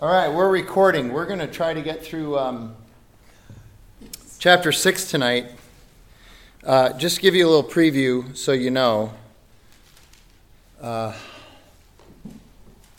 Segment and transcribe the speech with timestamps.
[0.00, 1.12] All right, we're recording.
[1.12, 2.74] We're going to try to get through um,
[4.38, 5.50] chapter 6 tonight.
[6.64, 9.12] Uh, just give you a little preview so you know.
[10.80, 11.12] Uh,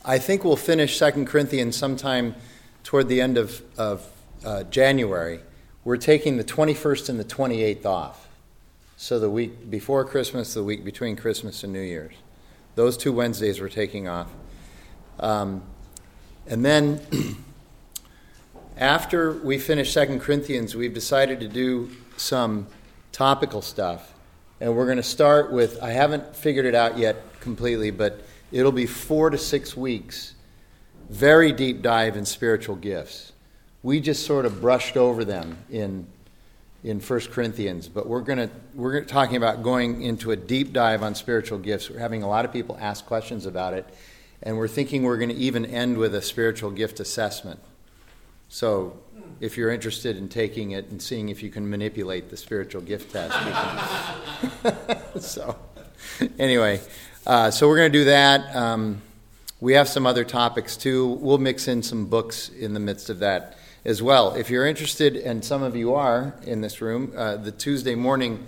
[0.06, 2.36] I think we'll finish 2 Corinthians sometime
[2.84, 4.08] toward the end of, of
[4.46, 5.40] uh, January.
[5.84, 8.28] We're taking the 21st and the 28th off.
[8.98, 12.14] So the week before Christmas, the week between Christmas and New Year's.
[12.76, 14.28] Those two Wednesdays we're taking off.
[15.20, 15.64] Um,
[16.48, 17.02] and then
[18.78, 22.68] after we finish Second Corinthians, we've decided to do some
[23.12, 24.14] topical stuff.
[24.60, 28.72] And we're going to start with, I haven't figured it out yet completely, but it'll
[28.72, 30.36] be four to six weeks,
[31.10, 33.32] very deep dive in spiritual gifts.
[33.84, 36.08] We just sort of brushed over them in
[36.84, 41.04] in 1 Corinthians, but we're going to we're talking about going into a deep dive
[41.04, 41.90] on spiritual gifts.
[41.90, 43.86] We're having a lot of people ask questions about it,
[44.44, 47.60] and we're thinking we're going to even end with a spiritual gift assessment.
[48.50, 48.98] So,
[49.40, 53.12] if you're interested in taking it and seeing if you can manipulate the spiritual gift
[53.12, 53.36] test,
[55.20, 55.58] so
[56.38, 56.80] anyway,
[57.26, 58.56] uh, so we're going to do that.
[58.56, 59.02] Um,
[59.60, 61.08] we have some other topics too.
[61.08, 64.34] We'll mix in some books in the midst of that as well.
[64.34, 68.46] If you're interested, and some of you are in this room, uh, the Tuesday morning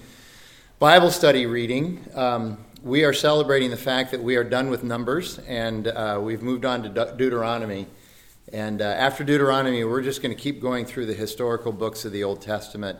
[0.80, 2.03] Bible study reading.
[2.14, 6.42] Um, we are celebrating the fact that we are done with Numbers and uh, we've
[6.42, 7.88] moved on to De- Deuteronomy.
[8.52, 12.12] And uh, after Deuteronomy, we're just going to keep going through the historical books of
[12.12, 13.00] the Old Testament.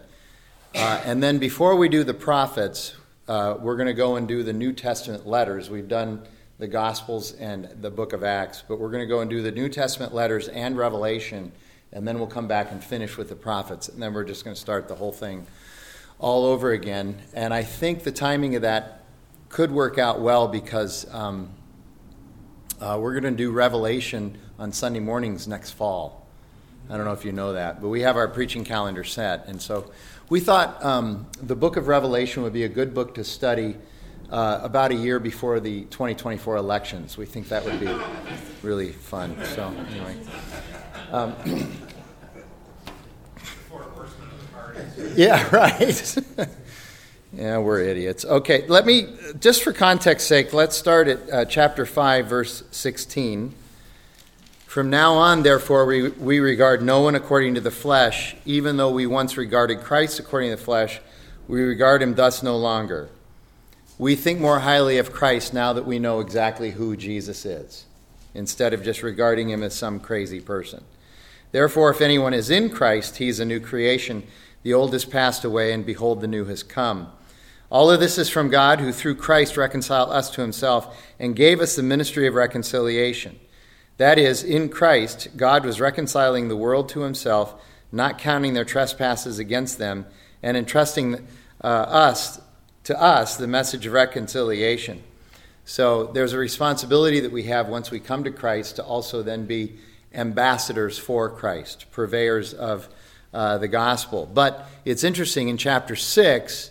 [0.74, 2.96] Uh, and then before we do the prophets,
[3.28, 5.70] uh, we're going to go and do the New Testament letters.
[5.70, 6.26] We've done
[6.60, 9.52] the Gospels and the book of Acts, but we're going to go and do the
[9.52, 11.52] New Testament letters and Revelation,
[11.92, 13.90] and then we'll come back and finish with the prophets.
[13.90, 15.46] And then we're just going to start the whole thing
[16.20, 17.18] all over again.
[17.34, 19.03] And I think the timing of that
[19.54, 21.48] could work out well because um,
[22.82, 26.26] uh, we're going to do Revelation on Sunday mornings next fall.
[26.90, 29.46] I don't know if you know that, but we have our preaching calendar set.
[29.46, 29.92] And so
[30.28, 33.76] we thought um, the book of Revelation would be a good book to study
[34.32, 37.16] uh, about a year before the 2024 elections.
[37.16, 37.96] We think that would be
[38.64, 39.38] really fun.
[39.54, 40.16] So, anyway.
[41.12, 41.36] Um,
[45.16, 46.18] yeah, right.
[47.36, 48.26] Yeah, we're idiots.
[48.26, 49.08] Okay, let me,
[49.40, 53.56] just for context sake, let's start at uh, chapter 5, verse 16.
[54.68, 58.92] From now on, therefore, we, we regard no one according to the flesh, even though
[58.92, 61.02] we once regarded Christ according to the flesh,
[61.48, 63.10] we regard him thus no longer.
[63.98, 67.86] We think more highly of Christ now that we know exactly who Jesus is,
[68.36, 70.84] instead of just regarding him as some crazy person.
[71.52, 74.22] Therefore, if anyone is in Christ, he is a new creation.
[74.62, 77.12] The old has passed away, and behold, the new has come.
[77.74, 81.60] All of this is from God, who through Christ reconciled us to himself and gave
[81.60, 83.40] us the ministry of reconciliation.
[83.98, 87.60] That is, in Christ, God was reconciling the world to himself,
[87.92, 90.06] not counting their trespasses against them,
[90.44, 91.28] and entrusting
[91.64, 92.40] uh, us
[92.84, 95.02] to us the message of reconciliation.
[95.66, 99.48] So there's a responsibility that we have once we come to Christ to also then
[99.48, 99.80] be
[100.14, 102.88] ambassadors for Christ, purveyors of
[103.34, 104.30] uh, the gospel.
[104.32, 106.70] But it's interesting in chapter 6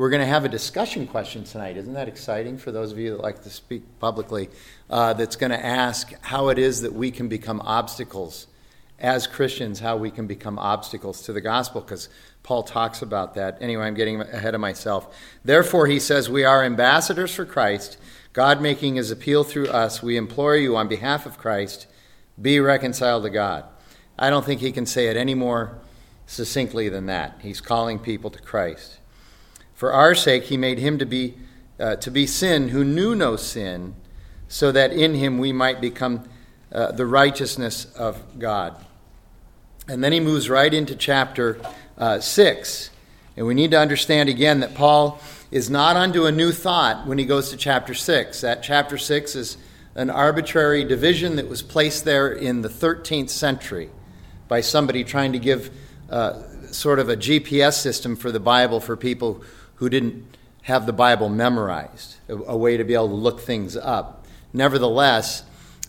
[0.00, 1.76] we're going to have a discussion question tonight.
[1.76, 4.48] Isn't that exciting for those of you that like to speak publicly?
[4.88, 8.46] Uh, that's going to ask how it is that we can become obstacles
[8.98, 12.08] as Christians, how we can become obstacles to the gospel, because
[12.42, 13.58] Paul talks about that.
[13.60, 15.14] Anyway, I'm getting ahead of myself.
[15.44, 17.98] Therefore, he says, We are ambassadors for Christ,
[18.32, 20.02] God making his appeal through us.
[20.02, 21.86] We implore you on behalf of Christ,
[22.40, 23.66] be reconciled to God.
[24.18, 25.78] I don't think he can say it any more
[26.24, 27.36] succinctly than that.
[27.42, 28.99] He's calling people to Christ.
[29.80, 31.36] For our sake, he made him to be,
[31.78, 33.94] uh, to be sin who knew no sin,
[34.46, 36.28] so that in him we might become
[36.70, 38.76] uh, the righteousness of God.
[39.88, 41.58] And then he moves right into chapter
[41.96, 42.90] uh, 6.
[43.38, 45.18] And we need to understand again that Paul
[45.50, 48.42] is not onto a new thought when he goes to chapter 6.
[48.42, 49.56] That chapter 6 is
[49.94, 53.88] an arbitrary division that was placed there in the 13th century
[54.46, 55.70] by somebody trying to give
[56.10, 59.42] uh, sort of a GPS system for the Bible for people
[59.80, 63.78] who didn't have the Bible memorized, a, a way to be able to look things
[63.78, 64.26] up.
[64.52, 65.42] Nevertheless,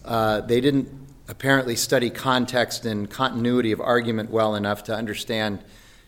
[0.05, 0.87] uh, they didn't
[1.27, 5.61] apparently study context and continuity of argument well enough to understand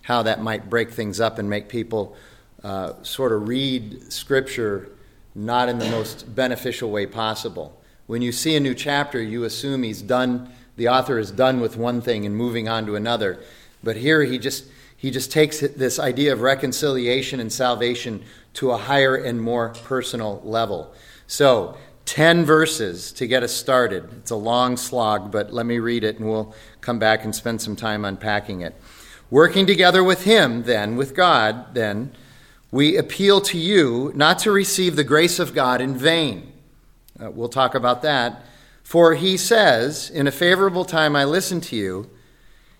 [0.03, 2.15] how that might break things up and make people
[2.63, 4.89] uh, sort of read Scripture
[5.35, 7.81] not in the most beneficial way possible.
[8.07, 11.75] When you see a new chapter, you assume he's done, the author is done with
[11.75, 13.44] one thing and moving on to another.
[13.83, 14.63] But here he just
[15.03, 18.23] he just takes this idea of reconciliation and salvation
[18.53, 20.94] to a higher and more personal level.
[21.27, 24.07] So, 10 verses to get us started.
[24.19, 27.61] It's a long slog, but let me read it and we'll come back and spend
[27.61, 28.79] some time unpacking it.
[29.29, 32.13] Working together with Him, then, with God, then,
[32.71, 36.53] we appeal to you not to receive the grace of God in vain.
[37.21, 38.45] Uh, we'll talk about that.
[38.83, 42.09] For He says, In a favorable time I listened to you,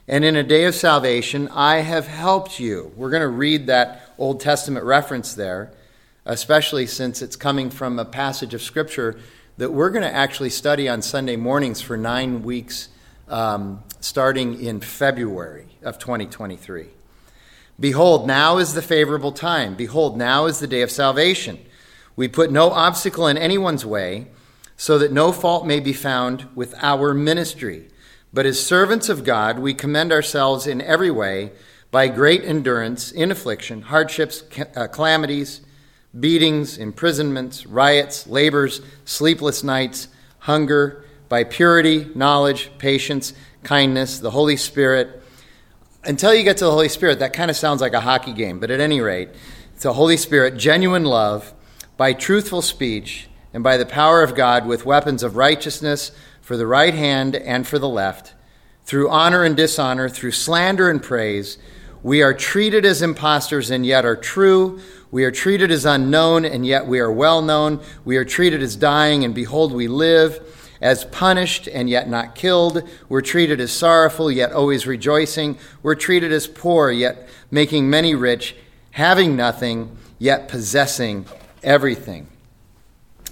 [0.08, 2.92] and in a day of salvation I have helped you.
[2.96, 5.74] We're going to read that Old Testament reference there
[6.26, 9.20] especially since it's coming from a passage of Scripture
[9.58, 12.90] that we're going to actually study on Sunday mornings for nine weeks,
[13.28, 16.88] um, starting in February of 2023.
[17.80, 19.76] Behold, now is the favorable time.
[19.76, 21.60] Behold, now is the day of salvation.
[22.16, 24.28] We put no obstacle in anyone's way,
[24.78, 27.90] so that no fault may be found with our ministry.
[28.34, 31.52] But as servants of God, we commend ourselves in every way
[31.92, 34.44] by great endurance in affliction, hardships,
[34.76, 35.62] uh, calamities
[36.20, 40.08] beatings, imprisonments, riots, labors, sleepless nights,
[40.40, 43.34] hunger, by purity, knowledge, patience,
[43.64, 45.24] kindness, the Holy Spirit.
[46.04, 48.60] Until you get to the Holy Spirit, that kind of sounds like a hockey game,
[48.60, 49.30] but at any rate,
[49.80, 51.52] the Holy Spirit, genuine love,
[51.98, 56.12] by truthful speech, and by the power of God with weapons of righteousness
[56.44, 58.34] for the right hand and for the left,
[58.84, 61.58] through honor and dishonor, through slander and praise.
[62.04, 64.82] We are treated as impostors and yet are true.
[65.10, 67.80] We are treated as unknown, and yet we are well known.
[68.04, 70.60] We are treated as dying, and behold, we live.
[70.82, 72.84] As punished, and yet not killed.
[73.08, 75.58] We're treated as sorrowful, yet always rejoicing.
[75.82, 78.54] We're treated as poor, yet making many rich.
[78.92, 81.26] Having nothing, yet possessing
[81.64, 82.28] everything.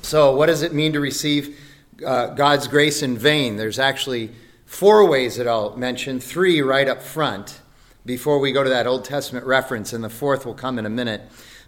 [0.02, 1.58] So, what does it mean to receive
[2.06, 3.58] uh, God's grace in vain?
[3.58, 4.32] There's actually
[4.66, 7.62] four ways that I'll mention, three right up front
[8.06, 10.90] before we go to that Old Testament reference, and the fourth will come in a
[10.90, 11.22] minute.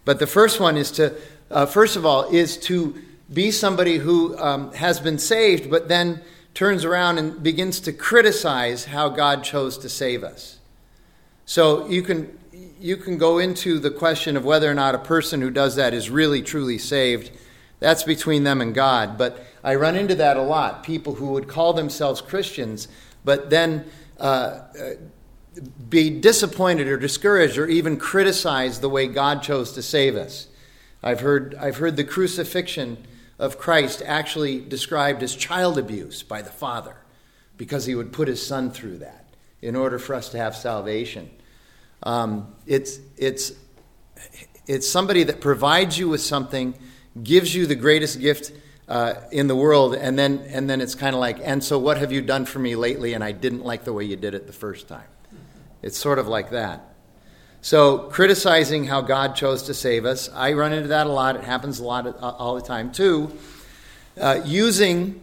[0.05, 1.15] But the first one is to,
[1.51, 2.95] uh, first of all, is to
[3.31, 6.21] be somebody who um, has been saved, but then
[6.53, 10.59] turns around and begins to criticize how God chose to save us.
[11.45, 12.37] So you can
[12.79, 15.93] you can go into the question of whether or not a person who does that
[15.93, 17.31] is really truly saved.
[17.83, 19.17] That's between them and God.
[19.17, 20.83] But I run into that a lot.
[20.83, 22.87] People who would call themselves Christians,
[23.25, 23.83] but then
[24.19, 24.61] uh, uh
[25.89, 30.47] be disappointed or discouraged or even criticize the way God chose to save us.
[31.03, 33.05] I've heard, I've heard the crucifixion
[33.37, 36.95] of Christ actually described as child abuse by the Father
[37.57, 41.29] because he would put his son through that in order for us to have salvation.
[42.01, 43.51] Um, it's, it's,
[44.65, 46.73] it's somebody that provides you with something,
[47.21, 48.51] gives you the greatest gift
[48.87, 51.97] uh, in the world, and then, and then it's kind of like, and so what
[51.97, 53.13] have you done for me lately?
[53.13, 55.07] And I didn't like the way you did it the first time.
[55.81, 56.93] It's sort of like that.
[57.61, 61.37] So, criticizing how God chose to save us, I run into that a lot.
[61.37, 63.31] It happens a lot uh, all the time, too.
[64.19, 65.21] Uh, using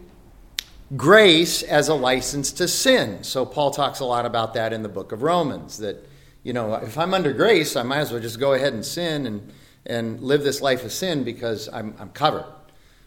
[0.97, 3.23] grace as a license to sin.
[3.23, 6.03] So, Paul talks a lot about that in the book of Romans that,
[6.41, 9.27] you know, if I'm under grace, I might as well just go ahead and sin
[9.27, 9.53] and,
[9.85, 12.45] and live this life of sin because I'm, I'm covered.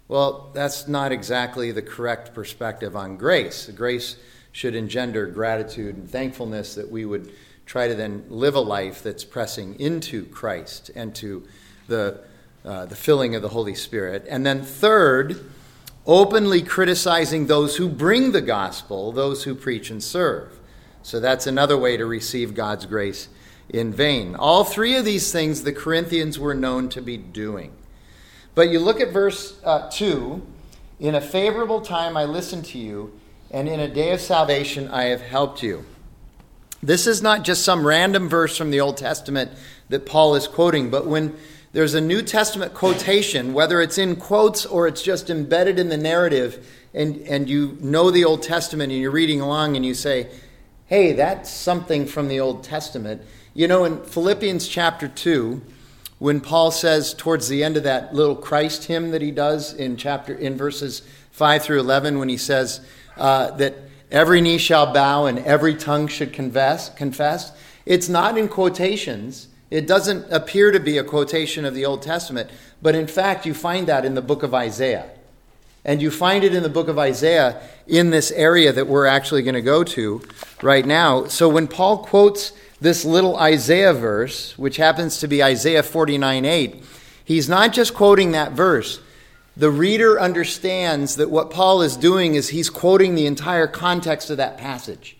[0.08, 3.70] Well, that's not exactly the correct perspective on grace.
[3.74, 4.16] Grace
[4.52, 7.32] should engender gratitude and thankfulness that we would
[7.66, 11.44] try to then live a life that's pressing into Christ and to
[11.88, 12.20] the,
[12.64, 14.26] uh, the filling of the Holy Spirit.
[14.28, 15.50] And then, third,
[16.06, 20.58] openly criticizing those who bring the gospel, those who preach and serve.
[21.02, 23.28] So that's another way to receive God's grace
[23.68, 24.34] in vain.
[24.34, 27.72] All three of these things the Corinthians were known to be doing.
[28.54, 30.46] But you look at verse uh, 2
[31.00, 33.18] In a favorable time I listened to you
[33.50, 35.84] and in a day of salvation I have helped you.
[36.82, 39.50] This is not just some random verse from the Old Testament
[39.88, 41.34] that Paul is quoting, but when
[41.72, 45.96] there's a New Testament quotation, whether it's in quotes or it's just embedded in the
[45.96, 50.28] narrative, and, and you know the Old Testament and you're reading along and you say,
[50.86, 53.22] hey, that's something from the Old Testament.
[53.56, 55.62] You know, in Philippians chapter 2,
[56.18, 59.96] when Paul says towards the end of that little Christ hymn that he does in
[59.96, 62.84] chapter in verses 5 through 11 when he says,
[63.16, 63.76] uh, that
[64.10, 67.52] every knee shall bow and every tongue should confess, confess.
[67.86, 69.46] It's not in quotations.
[69.70, 72.50] It doesn't appear to be a quotation of the Old Testament,
[72.82, 75.08] but in fact, you find that in the book of Isaiah.
[75.84, 79.42] And you find it in the book of Isaiah in this area that we're actually
[79.42, 80.22] going to go to
[80.60, 81.26] right now.
[81.26, 82.52] So when Paul quotes
[82.84, 86.84] this little Isaiah verse, which happens to be Isaiah 49 8,
[87.24, 89.00] he's not just quoting that verse,
[89.56, 94.36] the reader understands that what Paul is doing is he's quoting the entire context of
[94.36, 95.16] that passage.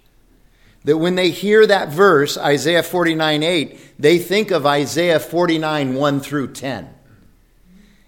[0.85, 6.21] That when they hear that verse, Isaiah 49 8, they think of Isaiah 49 1
[6.21, 6.90] through 10.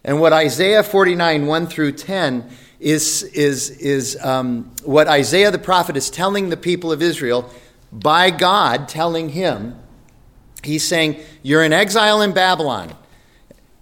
[0.05, 2.49] And what Isaiah 49, 1 through 10,
[2.79, 7.51] is, is, is um, what Isaiah the prophet is telling the people of Israel
[8.01, 9.79] by God telling him.
[10.63, 12.95] He's saying, You're in exile in Babylon,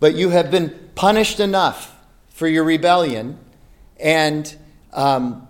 [0.00, 1.96] but you have been punished enough
[2.28, 3.38] for your rebellion,
[3.98, 4.54] and
[4.92, 5.48] um,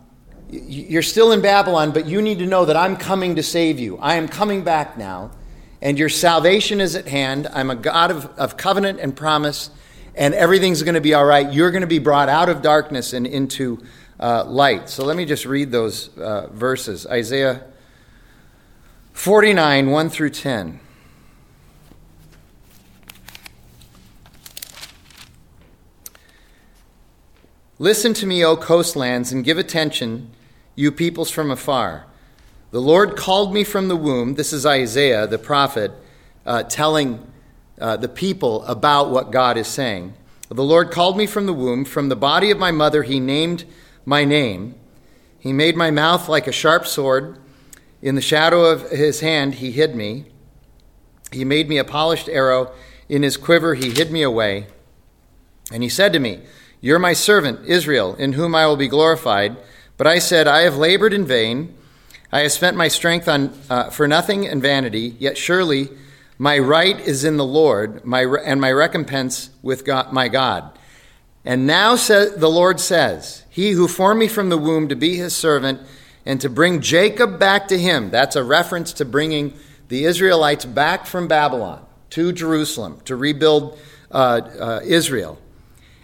[0.48, 3.98] you're still in Babylon, but you need to know that I'm coming to save you.
[3.98, 5.30] I am coming back now,
[5.82, 7.48] and your salvation is at hand.
[7.52, 9.70] I'm a God of, of covenant and promise,
[10.14, 11.52] and everything's going to be all right.
[11.52, 13.82] You're going to be brought out of darkness and into
[14.20, 14.88] uh, light.
[14.88, 17.64] So let me just read those uh, verses Isaiah
[19.14, 20.80] 49, 1 through 10.
[27.78, 30.30] Listen to me, O coastlands, and give attention,
[30.74, 32.04] you peoples from afar.
[32.70, 34.34] The Lord called me from the womb.
[34.34, 35.92] This is Isaiah, the prophet,
[36.44, 37.24] uh, telling
[37.80, 40.14] uh, the people about what God is saying.
[40.50, 41.84] The Lord called me from the womb.
[41.84, 43.64] From the body of my mother, He named
[44.04, 44.74] my name.
[45.38, 47.38] He made my mouth like a sharp sword.
[48.04, 50.26] In the shadow of His hand, He hid me.
[51.32, 52.70] He made me a polished arrow.
[53.08, 54.68] In His quiver, He hid me away.
[55.72, 56.42] And He said to me,
[56.84, 59.56] you're my servant, Israel, in whom I will be glorified.
[59.96, 61.74] But I said, I have labored in vain.
[62.30, 65.88] I have spent my strength on, uh, for nothing and vanity, yet surely
[66.36, 70.78] my right is in the Lord, my, and my recompense with God, my God.
[71.42, 75.34] And now the Lord says, He who formed me from the womb to be his
[75.34, 75.80] servant
[76.26, 78.10] and to bring Jacob back to him.
[78.10, 79.54] That's a reference to bringing
[79.88, 83.78] the Israelites back from Babylon to Jerusalem to rebuild
[84.10, 85.38] uh, uh, Israel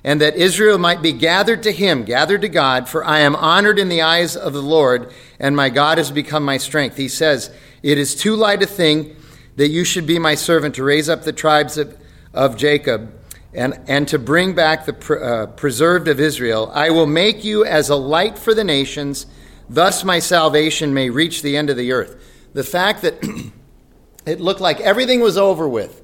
[0.03, 3.79] and that Israel might be gathered to him, gathered to God, for I am honored
[3.79, 6.97] in the eyes of the Lord, and my God has become my strength.
[6.97, 9.15] He says, It is too light a thing
[9.57, 11.99] that you should be my servant to raise up the tribes of,
[12.33, 13.15] of Jacob
[13.53, 16.71] and, and to bring back the pre, uh, preserved of Israel.
[16.73, 19.27] I will make you as a light for the nations,
[19.71, 22.23] thus my salvation may reach the end of the earth.
[22.53, 23.23] The fact that
[24.27, 26.03] it looked like everything was over with,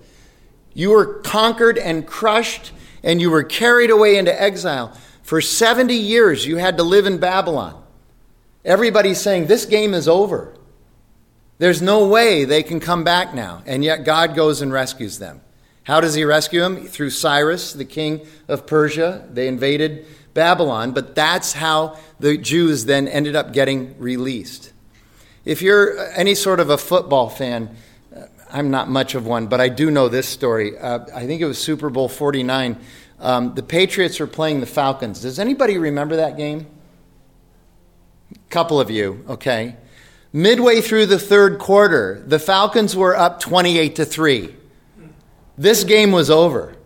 [0.73, 4.97] you were conquered and crushed and you were carried away into exile.
[5.23, 7.83] For 70 years, you had to live in Babylon.
[8.65, 10.55] Everybody's saying, This game is over.
[11.59, 13.63] There's no way they can come back now.
[13.67, 15.41] And yet God goes and rescues them.
[15.85, 16.87] How does he rescue them?
[16.87, 19.27] Through Cyrus, the king of Persia.
[19.33, 20.05] They invaded
[20.37, 24.73] Babylon, but that's how the Jews then ended up getting released.
[25.45, 27.75] If you're any sort of a football fan,
[28.53, 30.79] I'm not much of one, but I do know this story.
[30.79, 32.79] Uh, I think it was Super Bowl 49.
[33.19, 35.23] Um, the Patriots were playing the Falcons.
[35.23, 36.67] Does anybody remember that game?
[38.33, 39.77] A couple of you, okay.
[40.33, 44.55] Midway through the third quarter, the Falcons were up 28 to 3.
[45.57, 46.77] This game was over.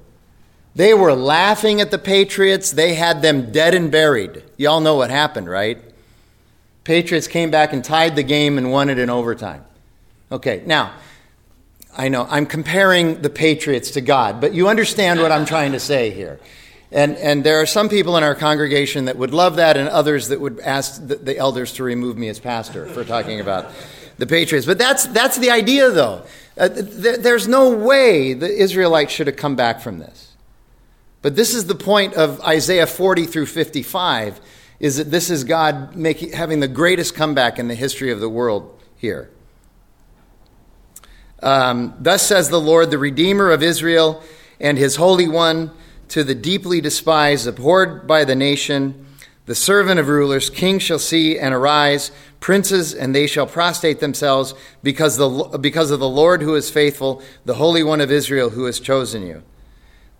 [0.75, 2.71] They were laughing at the Patriots.
[2.71, 4.43] They had them dead and buried.
[4.57, 5.79] Y'all know what happened, right?
[6.85, 9.65] Patriots came back and tied the game and won it in overtime.
[10.33, 10.93] Okay, now,
[11.97, 15.81] I know I'm comparing the Patriots to God, but you understand what I'm trying to
[15.81, 16.39] say here.
[16.93, 20.29] And, and there are some people in our congregation that would love that, and others
[20.29, 23.71] that would ask the, the elders to remove me as pastor for talking about
[24.19, 24.67] the Patriots.
[24.67, 26.25] But that's, that's the idea, though.
[26.57, 30.30] Uh, th- there's no way the Israelites should have come back from this.
[31.23, 34.41] But this is the point of Isaiah 40 through 55,
[34.79, 38.29] is that this is God making, having the greatest comeback in the history of the
[38.29, 39.31] world here.
[41.43, 44.23] Um, Thus says the Lord, the Redeemer of Israel
[44.59, 45.71] and his Holy One,
[46.09, 49.07] to the deeply despised, abhorred by the nation,
[49.47, 52.11] the servant of rulers, kings shall see and arise,
[52.41, 57.23] princes, and they shall prostrate themselves because, the, because of the Lord who is faithful,
[57.45, 59.43] the Holy One of Israel who has chosen you.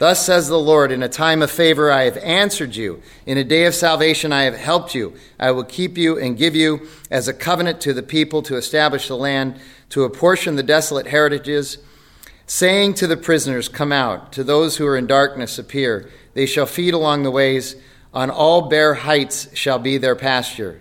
[0.01, 3.03] Thus says the Lord, in a time of favor I have answered you.
[3.27, 5.13] In a day of salvation I have helped you.
[5.39, 9.09] I will keep you and give you as a covenant to the people to establish
[9.09, 11.77] the land to apportion the desolate heritages,
[12.47, 16.09] saying to the prisoners, Come out, to those who are in darkness, appear.
[16.33, 17.77] They shall feed along the ways,
[18.15, 20.81] on all bare heights shall be their pasture.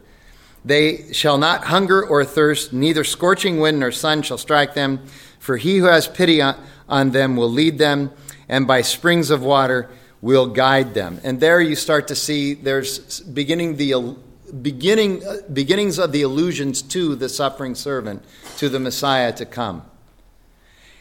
[0.63, 5.05] They shall not hunger or thirst, neither scorching wind nor sun shall strike them,
[5.39, 8.11] for he who has pity on, them will lead them,
[8.49, 9.89] and by springs of water
[10.21, 11.21] will guide them.
[11.23, 14.17] And there you start to see there's beginning the
[14.61, 18.23] beginning, uh, beginnings of the allusions to the suffering servant,
[18.57, 19.83] to the Messiah to come.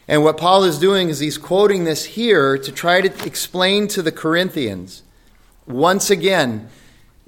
[0.06, 4.02] And what Paul is doing is he's quoting this here to try to explain to
[4.02, 5.02] the Corinthians
[5.68, 6.68] once again,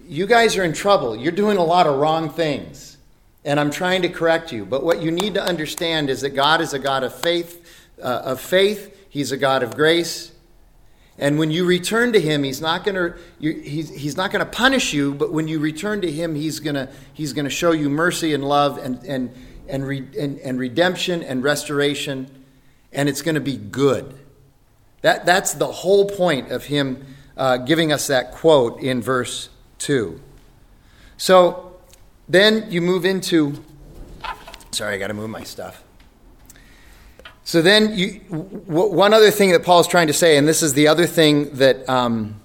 [0.09, 1.15] you guys are in trouble.
[1.15, 2.97] You're doing a lot of wrong things.
[3.45, 4.65] And I'm trying to correct you.
[4.65, 8.23] But what you need to understand is that God is a God of faith, uh,
[8.25, 8.97] of faith.
[9.11, 10.33] He's a God of grace.
[11.19, 14.51] And when you return to him, he's not going to he's, he's not going to
[14.51, 17.73] punish you, but when you return to him, he's going to he's going to show
[17.73, 19.35] you mercy and love and and
[19.69, 22.29] and, re, and, and redemption and restoration,
[22.93, 24.19] and it's going to be good.
[25.03, 27.05] That that's the whole point of him
[27.37, 30.21] uh, giving us that quote in verse two.
[31.19, 31.77] So
[32.29, 33.63] then you move into.
[34.71, 35.83] Sorry, I got to move my stuff.
[37.51, 40.63] So then, you, w- one other thing that Paul is trying to say, and this
[40.63, 42.41] is the other thing that um,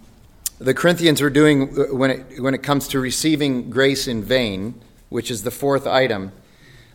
[0.58, 5.30] the Corinthians were doing when it, when it comes to receiving grace in vain, which
[5.30, 6.32] is the fourth item.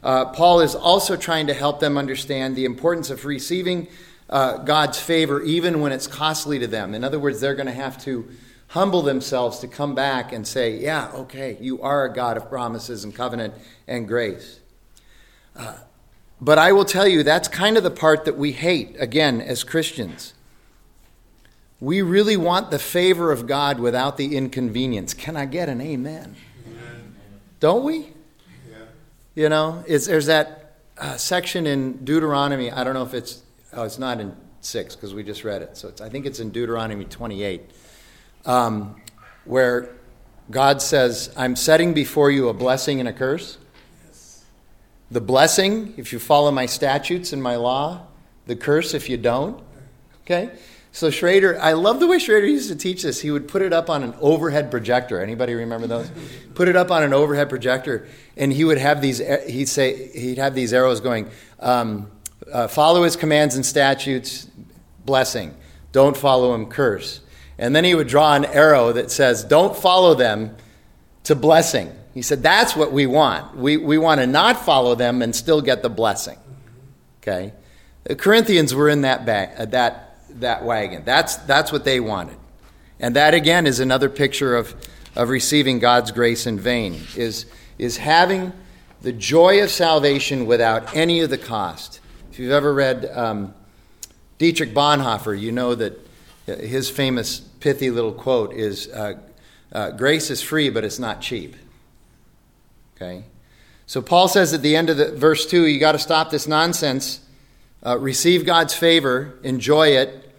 [0.02, 3.86] Uh, Paul is also trying to help them understand the importance of receiving
[4.28, 6.96] uh, God's favor even when it's costly to them.
[6.96, 8.28] In other words, they're going to have to
[8.66, 13.04] humble themselves to come back and say, Yeah, okay, you are a God of promises
[13.04, 13.54] and covenant
[13.86, 14.58] and grace.
[15.54, 15.74] Uh,
[16.40, 19.62] but I will tell you, that's kind of the part that we hate, again, as
[19.62, 20.32] Christians.
[21.80, 25.12] We really want the favor of God without the inconvenience.
[25.12, 26.36] Can I get an amen?
[26.66, 27.14] amen.
[27.58, 27.98] Don't we?
[28.68, 28.76] Yeah.
[29.34, 32.70] You know, is, there's that uh, section in Deuteronomy.
[32.70, 33.42] I don't know if it's,
[33.72, 35.76] oh, it's not in 6 because we just read it.
[35.76, 37.70] So I think it's in Deuteronomy 28,
[38.46, 39.00] um,
[39.44, 39.90] where
[40.50, 43.58] God says, I'm setting before you a blessing and a curse.
[45.10, 48.06] The blessing, if you follow my statutes and my law,
[48.46, 49.62] the curse if you don't.
[50.22, 50.50] Okay?
[50.92, 53.20] So Schrader, I love the way Schrader used to teach this.
[53.20, 55.20] He would put it up on an overhead projector.
[55.20, 56.10] Anybody remember those?
[56.54, 59.18] put it up on an overhead projector, and he would have these.
[59.46, 61.30] He'd say he'd have these arrows going.
[61.60, 62.10] Um,
[62.52, 64.48] uh, follow his commands and statutes,
[65.04, 65.54] blessing.
[65.92, 67.20] Don't follow him, curse.
[67.58, 70.56] And then he would draw an arrow that says, "Don't follow them,"
[71.24, 71.92] to blessing.
[72.14, 73.56] He said, That's what we want.
[73.56, 76.38] We, we want to not follow them and still get the blessing.
[77.22, 77.52] Okay?
[78.04, 81.02] The Corinthians were in that, bag, uh, that, that wagon.
[81.04, 82.36] That's, that's what they wanted.
[82.98, 84.74] And that, again, is another picture of,
[85.14, 87.46] of receiving God's grace in vain, is,
[87.78, 88.52] is having
[89.02, 92.00] the joy of salvation without any of the cost.
[92.30, 93.54] If you've ever read um,
[94.38, 95.98] Dietrich Bonhoeffer, you know that
[96.46, 99.14] his famous pithy little quote is uh,
[99.72, 101.56] uh, Grace is free, but it's not cheap.
[103.00, 103.24] Okay?
[103.86, 106.46] So Paul says at the end of the, verse 2, you got to stop this
[106.46, 107.20] nonsense.
[107.84, 110.30] Uh, receive God's favor, enjoy it,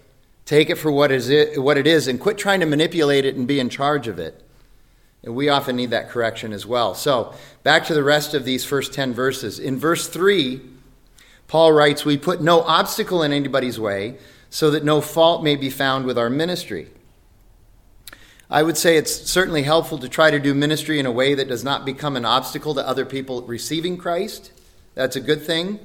[0.45, 3.35] take it for what, is it, what it is, and quit trying to manipulate it
[3.35, 4.43] and be in charge of it.
[5.23, 6.93] And we often need that correction as well.
[6.93, 9.59] So, back to the rest of these first 10 verses.
[9.59, 10.61] In verse 3,
[11.47, 14.17] Paul writes, We put no obstacle in anybody's way,
[14.49, 16.89] so that no fault may be found with our ministry.
[18.51, 21.47] I would say it's certainly helpful to try to do ministry in a way that
[21.47, 24.51] does not become an obstacle to other people receiving Christ.
[24.93, 25.79] That's a good thing.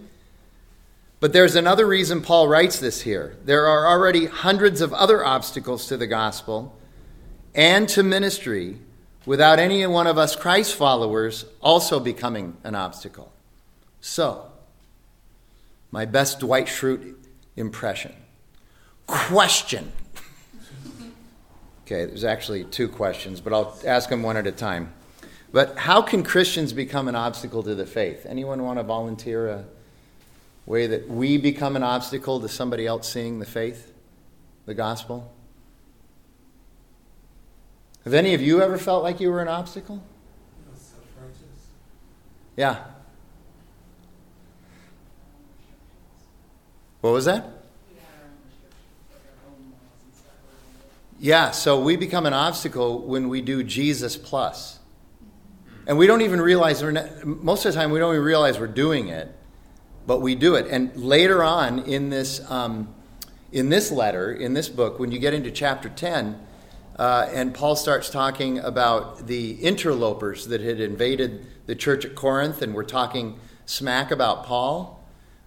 [1.20, 3.36] But there's another reason Paul writes this here.
[3.44, 6.76] There are already hundreds of other obstacles to the gospel
[7.54, 8.78] and to ministry
[9.24, 13.32] without any one of us Christ followers also becoming an obstacle.
[14.00, 14.50] So,
[15.92, 17.14] my best Dwight Schrute
[17.54, 18.12] impression.
[19.06, 19.92] Question
[21.86, 24.92] Okay, there's actually two questions, but I'll ask them one at a time.
[25.52, 28.26] But how can Christians become an obstacle to the faith?
[28.28, 29.64] Anyone want to volunteer a
[30.66, 33.92] way that we become an obstacle to somebody else seeing the faith,
[34.66, 35.32] the gospel?
[38.02, 40.02] Have any of you ever felt like you were an obstacle?
[42.56, 42.82] Yeah.
[47.00, 47.55] What was that?
[51.18, 54.78] Yeah, so we become an obstacle when we do Jesus plus.
[55.86, 58.58] And we don't even realize, we're not, most of the time, we don't even realize
[58.58, 59.34] we're doing it,
[60.06, 60.66] but we do it.
[60.68, 62.94] And later on in this, um,
[63.50, 66.38] in this letter, in this book, when you get into chapter 10,
[66.98, 72.60] uh, and Paul starts talking about the interlopers that had invaded the church at Corinth
[72.60, 75.02] and were talking smack about Paul.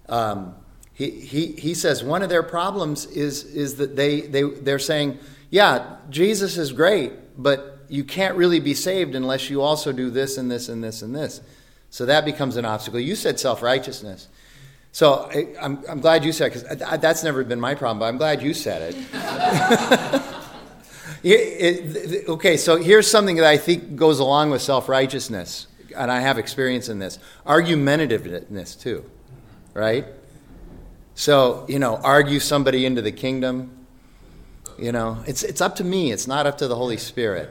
[0.08, 0.56] Um,
[0.94, 5.20] he, he, he says one of their problems is, is that they, they, they're saying,
[5.50, 10.38] yeah, Jesus is great, but you can't really be saved unless you also do this
[10.38, 11.42] and this and this and this.
[11.90, 13.00] So that becomes an obstacle.
[13.00, 14.28] You said self righteousness.
[14.92, 18.06] So I, am I'm glad you said it because that's never been my problem, but
[18.06, 18.96] I'm glad you said it.
[21.24, 22.28] it, it.
[22.28, 26.38] Okay, so here's something that I think goes along with self righteousness, and I have
[26.38, 29.10] experience in this argumentativeness too,
[29.74, 30.06] right?
[31.16, 33.79] So, you know, argue somebody into the kingdom,
[34.82, 37.50] you know, it's, it's up to me, it's not up to the Holy Spirit.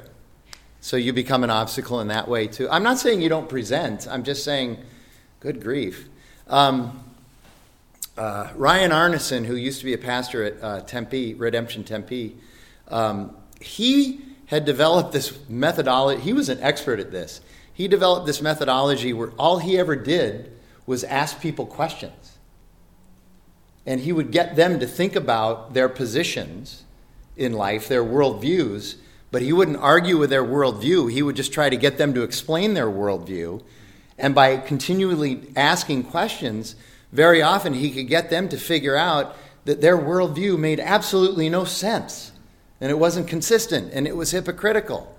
[0.80, 2.68] So you become an obstacle in that way too.
[2.70, 4.78] I'm not saying you don't present, I'm just saying,
[5.40, 6.08] good grief.
[6.46, 7.04] Um,
[8.16, 12.36] uh, Ryan Arneson, who used to be a pastor at uh, Tempe, Redemption Tempe,
[12.88, 16.20] um, he had developed this methodology.
[16.22, 17.40] He was an expert at this.
[17.72, 20.52] He developed this methodology where all he ever did
[20.86, 22.38] was ask people questions.
[23.86, 26.84] And he would get them to think about their positions
[27.38, 28.96] in life, their worldviews,
[29.30, 31.10] but he wouldn't argue with their worldview.
[31.10, 33.62] He would just try to get them to explain their worldview.
[34.18, 36.74] And by continually asking questions,
[37.12, 41.64] very often he could get them to figure out that their worldview made absolutely no
[41.64, 42.32] sense.
[42.80, 45.14] And it wasn't consistent and it was hypocritical.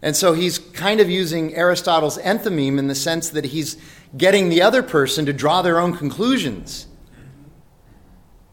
[0.00, 3.76] And so he's kind of using Aristotle's enthymeme in the sense that he's
[4.16, 6.86] getting the other person to draw their own conclusions.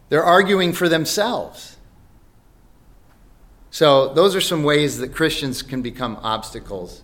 [0.10, 1.78] They're arguing for themselves.
[3.72, 7.04] So, those are some ways that Christians can become obstacles.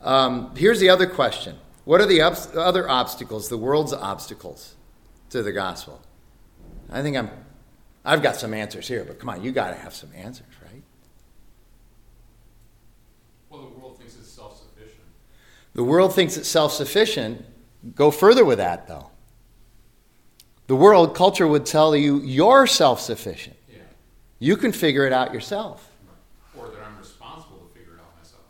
[0.00, 4.74] Um, here's the other question What are the other obstacles, the world's obstacles
[5.30, 6.00] to the gospel?
[6.90, 7.30] I think I'm,
[8.04, 10.82] I've got some answers here, but come on, you got to have some answers, right?
[13.50, 15.04] Well, the world thinks it's self sufficient.
[15.74, 17.44] The world thinks it's self sufficient.
[17.94, 19.10] Go further with that, though.
[20.68, 23.56] The world culture would tell you you're self sufficient.
[23.70, 23.78] Yeah.
[24.38, 25.90] You can figure it out yourself.
[26.56, 28.42] Or that I'm responsible to figure it out myself.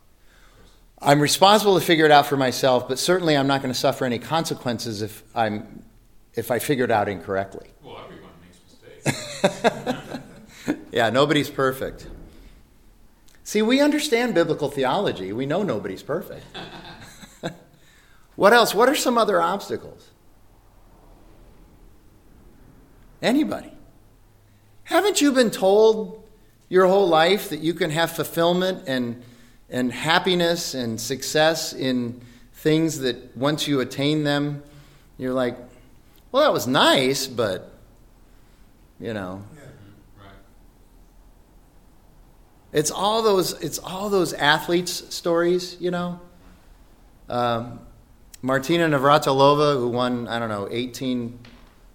[1.01, 4.05] I'm responsible to figure it out for myself, but certainly I'm not going to suffer
[4.05, 5.83] any consequences if I'm
[6.33, 7.67] if I figure it out incorrectly.
[7.83, 8.59] Well, everyone makes
[9.03, 10.19] mistakes.
[10.91, 12.07] Yeah, nobody's perfect.
[13.43, 15.33] See, we understand biblical theology.
[15.33, 16.45] We know nobody's perfect.
[18.35, 18.73] what else?
[18.73, 20.09] What are some other obstacles?
[23.21, 23.71] Anybody?
[24.83, 26.23] Haven't you been told
[26.69, 29.23] your whole life that you can have fulfillment and,
[29.69, 32.21] and happiness and success in
[32.53, 34.63] things that once you attain them,
[35.17, 35.57] you're like,
[36.31, 37.73] well, that was nice, but,
[38.99, 39.43] you know,
[40.17, 40.33] right.
[42.71, 43.53] It's all those.
[43.61, 46.19] It's all those athletes' stories, you know.
[47.27, 47.79] Um,
[48.41, 51.39] Martina Navratilova, who won I don't know 18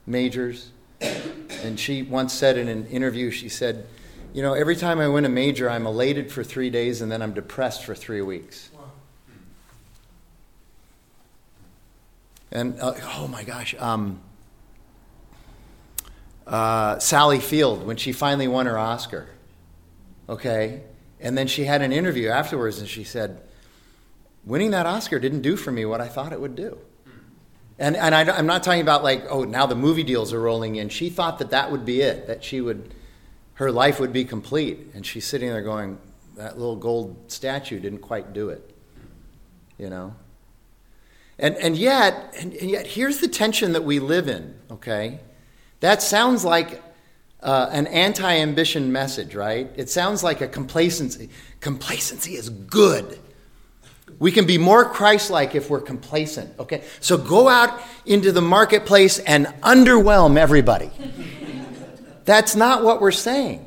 [0.07, 3.87] majors, and she once said in an interview, she said,
[4.35, 7.23] "You know, every time I win a major, I'm elated for three days, and then
[7.23, 8.71] I'm depressed for three weeks."
[12.53, 14.21] And uh, oh my gosh, um,
[16.47, 19.29] uh, Sally Field, when she finally won her Oscar,
[20.29, 20.83] okay?
[21.21, 23.41] And then she had an interview afterwards and she said,
[24.45, 26.79] winning that Oscar didn't do for me what I thought it would do.
[27.79, 30.77] And, and I, am not talking about like, oh, now the movie deals are rolling
[30.77, 30.91] in.
[30.91, 32.95] She thought that that would be it, that she would,
[33.55, 34.91] her life would be complete.
[34.95, 35.99] And she's sitting there going,
[36.37, 38.75] that little gold statue didn't quite do it,
[39.79, 40.15] you know?
[41.39, 45.21] And, and yet, and, and yet, here's the tension that we live in, okay?
[45.81, 46.83] That sounds like
[47.43, 49.71] uh, an anti ambition message, right?
[49.77, 51.31] It sounds like a complacency.
[51.61, 53.19] Complacency is good.
[54.19, 56.85] We can be more Christ like if we're complacent, okay?
[57.01, 60.91] So go out into the marketplace and underwhelm everybody.
[62.25, 63.67] That's not what we're saying.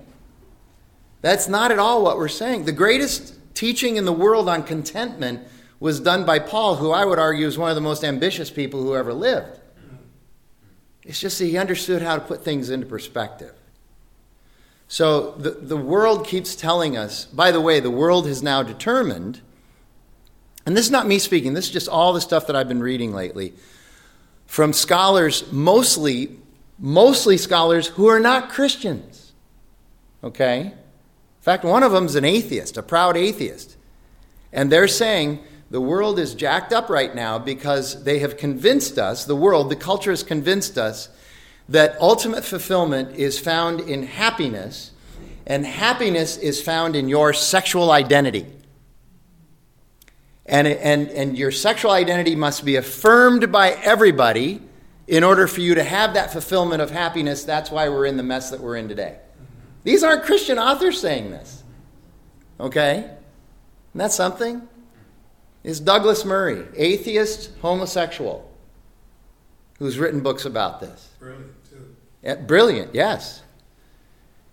[1.21, 2.65] That's not at all what we're saying.
[2.65, 5.47] The greatest teaching in the world on contentment
[5.79, 8.81] was done by Paul, who I would argue is one of the most ambitious people
[8.81, 9.59] who ever lived.
[11.03, 13.53] It's just that he understood how to put things into perspective.
[14.87, 19.41] So the, the world keeps telling us, by the way, the world has now determined,
[20.65, 22.81] and this is not me speaking, this is just all the stuff that I've been
[22.81, 23.53] reading lately
[24.45, 26.37] from scholars, mostly,
[26.79, 29.33] mostly scholars who are not Christians.
[30.23, 30.61] Okay?
[30.61, 30.73] In
[31.41, 33.77] fact, one of them is an atheist, a proud atheist.
[34.51, 39.25] And they're saying the world is jacked up right now because they have convinced us,
[39.25, 41.09] the world, the culture has convinced us,
[41.69, 44.91] that ultimate fulfillment is found in happiness,
[45.45, 48.45] and happiness is found in your sexual identity.
[50.45, 54.61] And, and, and your sexual identity must be affirmed by everybody
[55.07, 57.43] in order for you to have that fulfillment of happiness.
[57.43, 59.17] That's why we're in the mess that we're in today.
[59.83, 61.63] These aren't Christian authors saying this.
[62.59, 62.97] Okay?
[62.99, 63.17] Isn't
[63.95, 64.67] that something?
[65.67, 68.49] is Douglas Murray, atheist, homosexual,
[69.79, 71.09] who's written books about this.
[71.19, 71.95] Brilliant, too.
[72.23, 73.43] Yeah, brilliant, yes.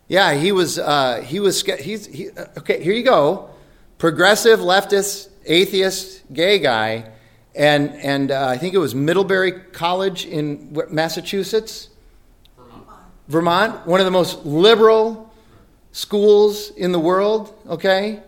[0.09, 0.77] Yeah, he was.
[0.77, 1.63] Uh, he was.
[1.63, 2.07] He's.
[2.07, 3.51] He, uh, okay, here you go.
[3.97, 7.13] Progressive, leftist, atheist, gay guy,
[7.55, 11.89] and and uh, I think it was Middlebury College in Massachusetts,
[12.57, 12.87] Vermont.
[13.29, 15.33] Vermont, one of the most liberal
[15.93, 17.55] schools in the world.
[17.69, 18.21] Okay,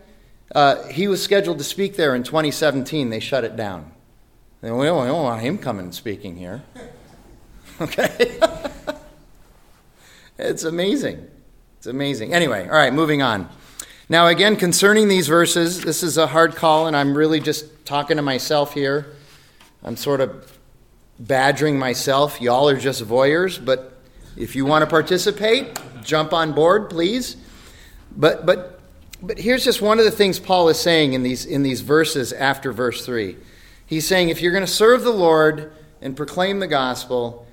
[0.55, 3.09] uh, he was scheduled to speak there in 2017.
[3.09, 3.91] They shut it down.
[4.61, 6.63] They, we, we don't want him coming and speaking here.
[7.79, 8.39] Okay?
[10.39, 11.27] it's amazing.
[11.77, 12.33] It's amazing.
[12.33, 13.47] Anyway, all right, moving on.
[14.09, 18.17] Now, again, concerning these verses, this is a hard call, and I'm really just talking
[18.17, 19.16] to myself here.
[19.87, 20.59] I'm sort of
[21.17, 22.41] badgering myself.
[22.41, 23.97] Y'all are just voyeurs, but
[24.35, 27.37] if you want to participate, jump on board, please.
[28.11, 28.81] But, but,
[29.21, 32.33] but here's just one of the things Paul is saying in these, in these verses
[32.33, 33.37] after verse 3.
[33.85, 35.71] He's saying if you're going to serve the Lord
[36.01, 37.47] and proclaim the gospel,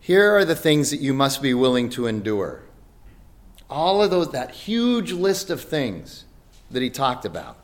[0.00, 2.62] here are the things that you must be willing to endure.
[3.70, 6.24] All of those, that huge list of things
[6.68, 7.58] that he talked about.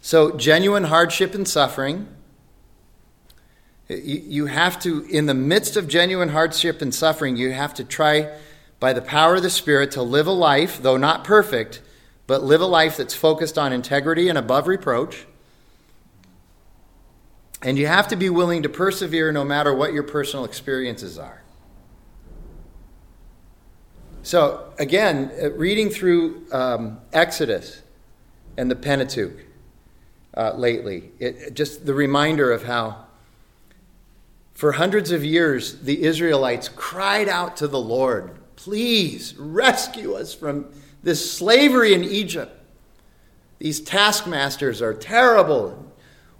[0.00, 2.08] So, genuine hardship and suffering.
[3.88, 8.36] You have to, in the midst of genuine hardship and suffering, you have to try,
[8.80, 11.80] by the power of the Spirit, to live a life, though not perfect,
[12.26, 15.26] but live a life that's focused on integrity and above reproach.
[17.62, 21.42] And you have to be willing to persevere no matter what your personal experiences are.
[24.22, 27.82] So, again, uh, reading through um, Exodus
[28.56, 29.38] and the Pentateuch
[30.36, 33.05] uh, lately, it, just the reminder of how,
[34.56, 40.66] for hundreds of years, the Israelites cried out to the Lord, Please rescue us from
[41.02, 42.52] this slavery in Egypt.
[43.58, 45.92] These taskmasters are terrible.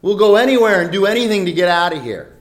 [0.03, 2.37] We'll go anywhere and do anything to get out of here.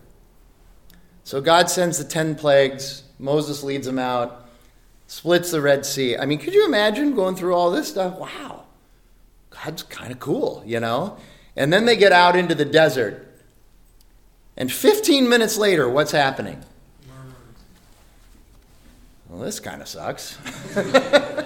[1.24, 3.04] So God sends the 10 plagues.
[3.20, 4.46] Moses leads them out
[5.08, 6.18] splits the Red Sea.
[6.18, 8.18] I mean, could you imagine going through all this stuff?
[8.18, 8.66] Wow,
[9.50, 11.18] God's kind of cool, you know?
[11.56, 13.25] And then they get out into the desert.
[14.58, 16.64] And 15 minutes later, what's happening?
[19.30, 20.38] Well, this kind of sucks.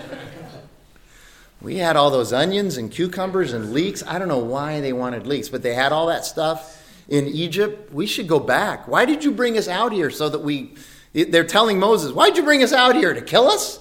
[1.62, 4.04] we had all those onions and cucumbers and leeks.
[4.06, 7.92] I don't know why they wanted leeks, but they had all that stuff in Egypt.
[7.92, 8.88] We should go back.
[8.88, 10.76] Why did you bring us out here so that we
[11.14, 13.14] they're telling Moses, Why'd you bring us out here?
[13.14, 13.80] To kill us?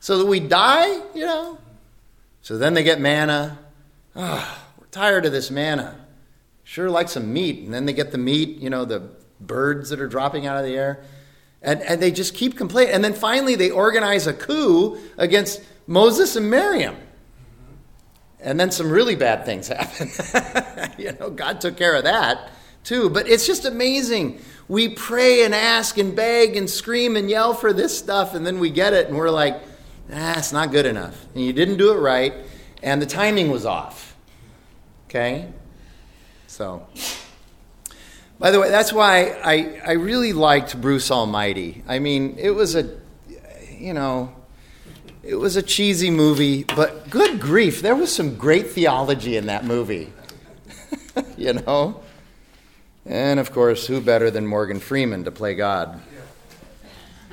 [0.00, 0.88] So that we die?
[1.14, 1.58] You know?
[2.40, 3.58] So then they get manna.
[4.16, 5.99] Oh, we're tired of this manna.
[6.70, 7.64] Sure like some meat.
[7.64, 10.64] And then they get the meat, you know, the birds that are dropping out of
[10.64, 11.02] the air.
[11.62, 12.94] And, and they just keep complaining.
[12.94, 16.94] And then finally they organize a coup against Moses and Miriam.
[18.38, 20.10] And then some really bad things happen.
[20.96, 22.52] you know, God took care of that
[22.84, 23.10] too.
[23.10, 27.72] But it's just amazing we pray and ask and beg and scream and yell for
[27.72, 29.60] this stuff, and then we get it, and we're like,
[30.12, 31.26] ah, it's not good enough.
[31.34, 32.32] And you didn't do it right,
[32.80, 34.14] and the timing was off.
[35.08, 35.48] Okay?
[36.50, 36.84] So,
[38.40, 41.84] by the way, that's why I, I really liked Bruce Almighty.
[41.86, 42.98] I mean, it was a,
[43.78, 44.34] you know,
[45.22, 49.64] it was a cheesy movie, but good grief, there was some great theology in that
[49.64, 50.12] movie.
[51.38, 52.02] you know?
[53.06, 56.02] And of course, who better than Morgan Freeman to play God?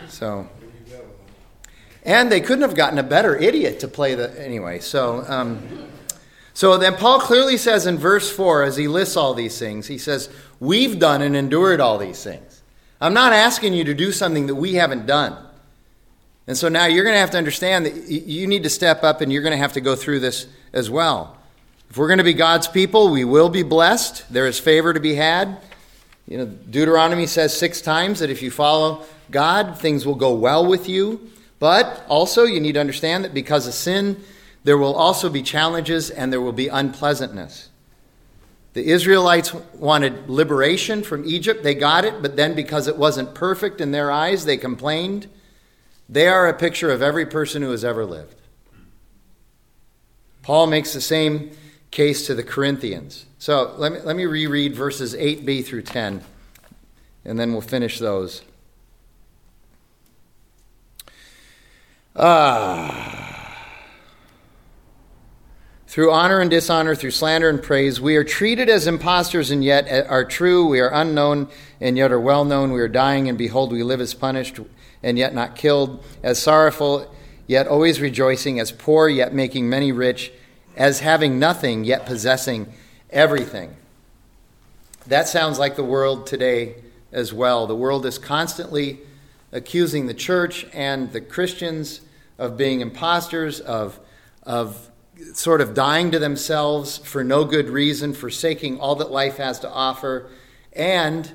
[0.09, 0.47] So,
[2.03, 4.77] and they couldn't have gotten a better idiot to play the anyway.
[4.77, 5.89] So, um,
[6.57, 9.99] so then Paul clearly says in verse four, as he lists all these things, he
[9.99, 10.27] says,
[10.59, 12.63] "We've done and endured all these things."
[12.99, 15.37] I'm not asking you to do something that we haven't done.
[16.47, 19.21] And so now you're going to have to understand that you need to step up
[19.21, 21.37] and you're going to have to go through this as well.
[21.91, 24.25] If we're going to be God's people, we will be blessed.
[24.33, 25.59] There is favor to be had.
[26.27, 30.65] You know, Deuteronomy says six times that if you follow God, things will go well
[30.65, 31.29] with you.
[31.59, 34.23] But also, you need to understand that because of sin,
[34.67, 37.69] there will also be challenges and there will be unpleasantness.
[38.73, 41.63] The Israelites wanted liberation from Egypt.
[41.63, 45.29] They got it, but then because it wasn't perfect in their eyes, they complained.
[46.09, 48.35] They are a picture of every person who has ever lived.
[50.41, 51.51] Paul makes the same
[51.89, 53.25] case to the Corinthians.
[53.39, 56.21] So let me, let me reread verses 8b through 10,
[57.23, 58.41] and then we'll finish those.
[62.17, 63.26] Ah.
[65.87, 70.07] Through honor and dishonor, through slander and praise, we are treated as impostors and yet
[70.09, 70.67] are true.
[70.67, 71.47] We are unknown
[71.79, 72.73] and yet are well known.
[72.73, 74.59] We are dying and behold, we live as punished
[75.01, 77.09] and yet not killed, as sorrowful
[77.47, 80.33] yet always rejoicing, as poor yet making many rich
[80.75, 82.71] as having nothing yet possessing
[83.09, 83.75] everything.
[85.07, 86.75] That sounds like the world today
[87.13, 87.65] as well.
[87.65, 88.99] The world is constantly
[89.53, 92.01] accusing the church and the Christians
[92.37, 93.99] of being imposters, of,
[94.43, 94.86] of
[95.33, 99.69] sort of dying to themselves for no good reason, forsaking all that life has to
[99.69, 100.29] offer.
[100.73, 101.31] And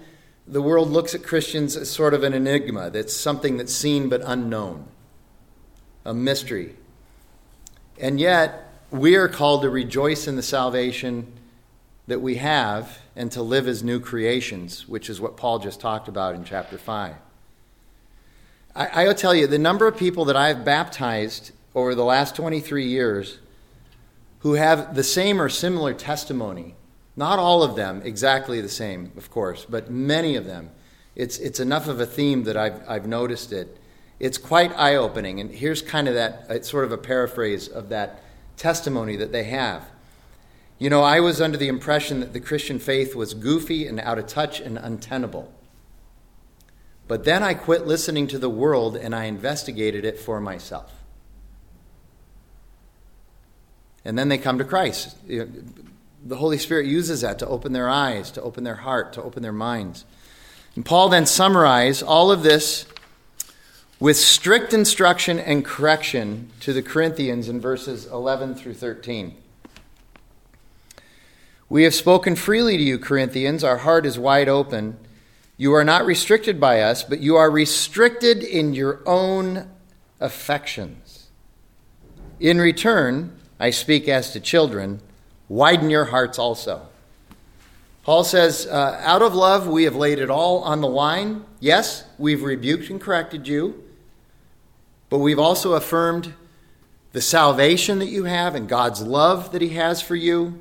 [0.47, 4.21] the world looks at Christians as sort of an enigma that's something that's seen but
[4.25, 4.87] unknown,
[6.05, 6.77] a mystery.
[7.99, 11.33] And yet, we are called to rejoice in the salvation
[12.07, 16.09] that we have and to live as new creations, which is what Paul just talked
[16.09, 17.15] about in chapter 5.
[18.75, 22.87] I, I'll tell you, the number of people that I've baptized over the last 23
[22.87, 23.39] years
[24.43, 26.75] who have the same or similar testimony,
[27.15, 30.71] not all of them exactly the same, of course, but many of them.
[31.15, 33.79] It's, it's enough of a theme that I've, I've noticed it.
[34.19, 35.39] It's quite eye opening.
[35.39, 38.21] And here's kind of that, it's sort of a paraphrase of that
[38.57, 39.89] testimony that they have.
[40.79, 44.19] You know, I was under the impression that the Christian faith was goofy and out
[44.19, 45.53] of touch and untenable.
[47.07, 51.02] But then I quit listening to the world and I investigated it for myself.
[54.05, 55.17] And then they come to Christ.
[55.27, 59.43] The Holy Spirit uses that to open their eyes, to open their heart, to open
[59.43, 60.05] their minds.
[60.75, 62.87] And Paul then summarizes all of this
[64.01, 69.37] with strict instruction and correction to the Corinthians in verses 11 through 13.
[71.69, 73.63] We have spoken freely to you, Corinthians.
[73.63, 74.99] Our heart is wide open.
[75.57, 79.71] You are not restricted by us, but you are restricted in your own
[80.21, 81.29] affections.
[82.41, 85.01] In return, I speak as to children,
[85.49, 86.89] widen your hearts also.
[88.03, 91.45] Paul says, uh, Out of love, we have laid it all on the line.
[91.61, 93.85] Yes, we've rebuked and corrected you,
[95.09, 96.35] but we've also affirmed
[97.13, 100.61] the salvation that you have and God's love that He has for you.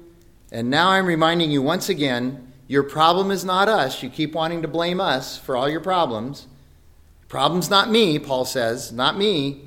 [0.52, 4.04] And now I'm reminding you once again your problem is not us.
[4.04, 6.46] You keep wanting to blame us for all your problems.
[7.30, 9.62] Problem's not me, Paul says, not me,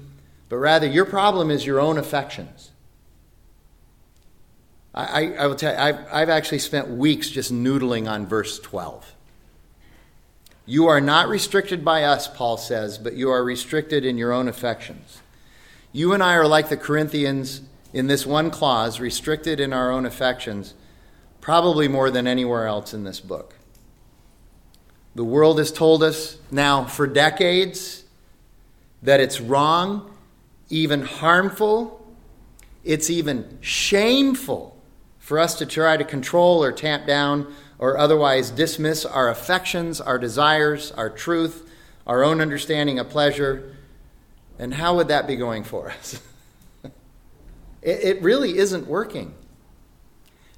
[0.48, 2.70] but rather your problem is your own affections.
[4.94, 9.12] I, I, will tell you, I've, I've actually spent weeks just noodling on verse 12.
[10.66, 14.46] You are not restricted by us, Paul says, but you are restricted in your own
[14.46, 15.20] affections.
[15.92, 20.06] You and I are like the Corinthians in this one clause, restricted in our own
[20.06, 20.74] affections,
[21.40, 23.56] probably more than anywhere else in this book.
[25.16, 28.04] The world has told us now for decades
[29.02, 30.10] that it's wrong,
[30.70, 32.00] even harmful,
[32.84, 34.73] it's even shameful
[35.24, 40.18] for us to try to control or tamp down or otherwise dismiss our affections, our
[40.18, 41.66] desires, our truth,
[42.06, 43.74] our own understanding of pleasure.
[44.58, 46.20] And how would that be going for us?
[47.82, 49.34] it, really isn't working.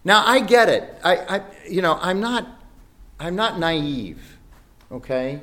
[0.02, 0.92] Now I get it.
[1.04, 2.48] I, I, you know, I'm not,
[3.20, 4.36] I'm not naive.
[4.90, 5.42] Okay,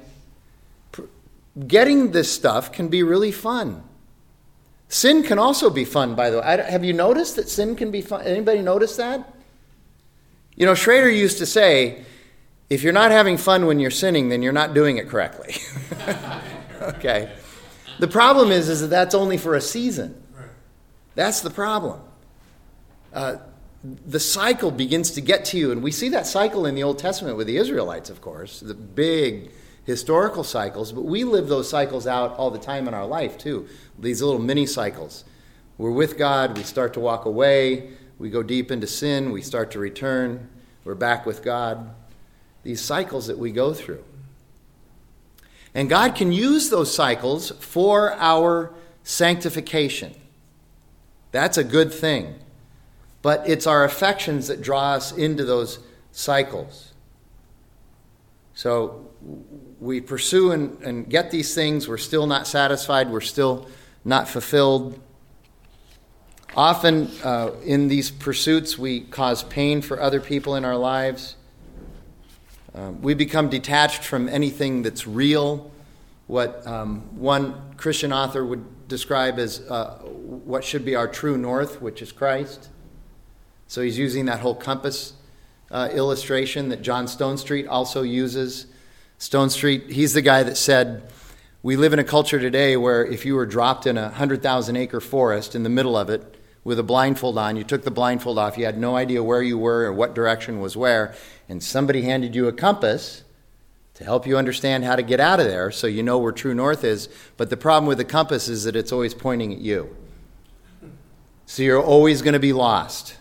[1.66, 3.86] getting this stuff can be really fun.
[4.94, 6.66] Sin can also be fun, by the way.
[6.70, 8.22] have you noticed that sin can be fun?
[8.28, 9.34] Anybody notice that?
[10.56, 12.04] You know, Schrader used to say,
[12.70, 15.56] if you're not having fun when you're sinning, then you're not doing it correctly.
[16.82, 17.36] okay.
[17.98, 20.22] The problem is, is that that's only for a season.
[21.16, 22.00] That's the problem.
[23.12, 23.38] Uh,
[23.84, 27.00] the cycle begins to get to you, and we see that cycle in the Old
[27.00, 29.50] Testament with the Israelites, of course, the big
[29.86, 33.68] historical cycles, but we live those cycles out all the time in our life too.
[34.00, 35.26] These little mini cycles.
[35.78, 39.72] We're with God, we start to walk away, we go deep into sin, we start
[39.72, 40.50] to return,
[40.86, 41.94] we're back with God.
[42.64, 44.04] These cycles that we go through.
[45.74, 50.14] And God can use those cycles for our sanctification.
[51.32, 52.36] That's a good thing.
[53.22, 55.80] But it's our affections that draw us into those
[56.12, 56.94] cycles.
[58.54, 59.10] So
[59.84, 63.68] we pursue and, and get these things, we're still not satisfied, we're still
[64.06, 65.00] not fulfilled.
[66.56, 71.36] Often uh, in these pursuits, we cause pain for other people in our lives.
[72.74, 75.72] Um, we become detached from anything that's real,
[76.28, 81.82] what um, one Christian author would describe as uh, what should be our true north,
[81.82, 82.70] which is Christ.
[83.68, 85.14] So he's using that whole compass
[85.72, 88.68] uh, illustration that John Stonestreet also uses
[89.24, 91.02] Stonestreet, he's the guy that said,
[91.62, 95.00] We live in a culture today where if you were dropped in a 100,000 acre
[95.00, 98.58] forest in the middle of it with a blindfold on, you took the blindfold off,
[98.58, 101.16] you had no idea where you were or what direction was where,
[101.48, 103.24] and somebody handed you a compass
[103.94, 106.54] to help you understand how to get out of there so you know where true
[106.54, 107.08] north is.
[107.38, 109.96] But the problem with the compass is that it's always pointing at you.
[111.46, 113.16] So you're always going to be lost.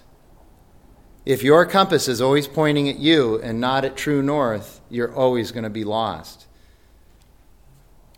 [1.24, 5.52] If your compass is always pointing at you and not at true north, you're always
[5.52, 6.46] going to be lost.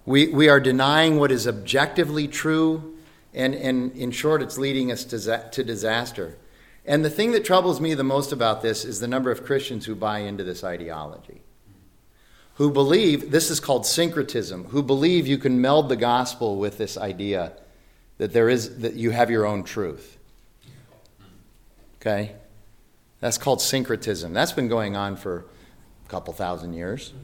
[0.06, 2.96] We, we are denying what is objectively true,
[3.34, 6.36] and, and in short, it's leading us to, to disaster.
[6.86, 9.86] And the thing that troubles me the most about this is the number of Christians
[9.86, 11.42] who buy into this ideology,
[12.54, 16.96] who believe this is called syncretism, who believe you can meld the gospel with this
[16.96, 17.52] idea
[18.18, 20.18] that there is that you have your own truth.
[21.96, 22.34] Okay?
[23.24, 24.34] That's called syncretism.
[24.34, 25.46] That's been going on for
[26.04, 27.14] a couple thousand years.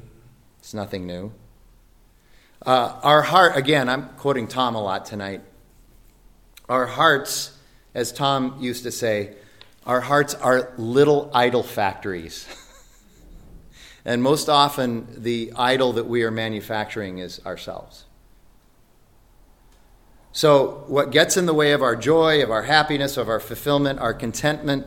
[0.58, 1.30] It's nothing new.
[2.64, 5.42] Uh, our heart, again, I'm quoting Tom a lot tonight.
[6.70, 7.54] Our hearts,
[7.94, 9.34] as Tom used to say,
[9.84, 12.48] our hearts are little idol factories.
[14.06, 18.06] and most often, the idol that we are manufacturing is ourselves.
[20.32, 23.98] So, what gets in the way of our joy, of our happiness, of our fulfillment,
[23.98, 24.86] our contentment,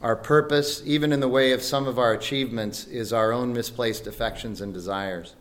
[0.00, 4.06] our purpose, even in the way of some of our achievements, is our own misplaced
[4.06, 5.34] affections and desires.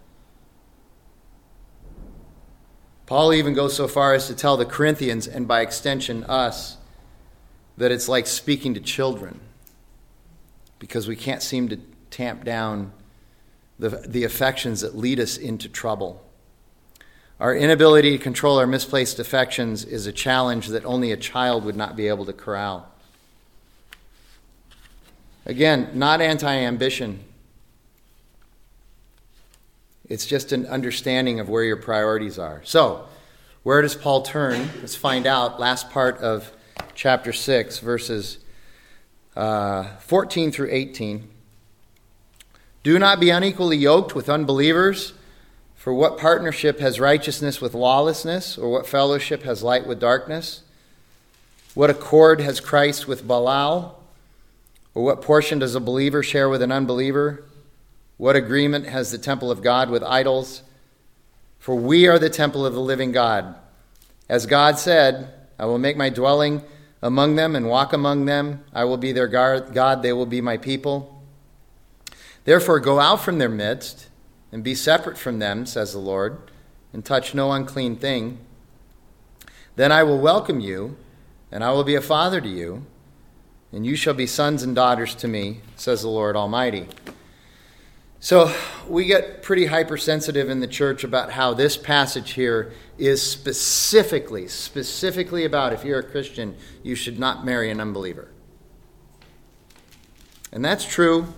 [3.05, 6.77] Paul even goes so far as to tell the Corinthians, and by extension us,
[7.77, 9.39] that it's like speaking to children
[10.79, 11.77] because we can't seem to
[12.09, 12.93] tamp down
[13.77, 16.23] the, the affections that lead us into trouble.
[17.39, 21.75] Our inability to control our misplaced affections is a challenge that only a child would
[21.75, 22.89] not be able to corral.
[25.45, 27.19] Again, not anti ambition.
[30.07, 32.61] It's just an understanding of where your priorities are.
[32.63, 33.07] So,
[33.63, 34.69] where does Paul turn?
[34.79, 35.59] Let's find out.
[35.59, 36.51] Last part of
[36.93, 38.39] chapter 6, verses
[39.35, 41.27] uh, 14 through 18.
[42.83, 45.13] Do not be unequally yoked with unbelievers.
[45.75, 50.61] For what partnership has righteousness with lawlessness, or what fellowship has light with darkness?
[51.75, 54.01] What accord has Christ with Belial?
[54.95, 57.43] Or what portion does a believer share with an unbeliever?
[58.17, 60.63] What agreement has the temple of God with idols?
[61.59, 63.55] For we are the temple of the living God.
[64.29, 66.63] As God said, I will make my dwelling
[67.01, 68.63] among them and walk among them.
[68.73, 71.21] I will be their God, they will be my people.
[72.45, 74.07] Therefore, go out from their midst
[74.51, 76.39] and be separate from them, says the Lord,
[76.93, 78.39] and touch no unclean thing.
[79.75, 80.95] Then I will welcome you,
[81.51, 82.85] and I will be a father to you,
[83.75, 86.87] and you shall be sons and daughters to me, says the Lord Almighty.
[88.21, 88.55] So
[88.87, 95.43] we get pretty hypersensitive in the church about how this passage here is specifically, specifically
[95.43, 98.29] about if you're a Christian, you should not marry an unbeliever.
[100.53, 101.33] And that's true.